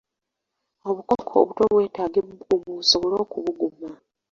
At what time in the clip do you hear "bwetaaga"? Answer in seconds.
1.73-2.17